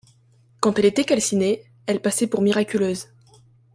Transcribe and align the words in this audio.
Quand 0.61 0.79
elle 0.79 0.85
était 0.85 1.03
calcinée, 1.03 1.61
elle 1.85 2.01
passait 2.01 2.25
pour 2.25 2.41
miraculeuse. 2.41 3.05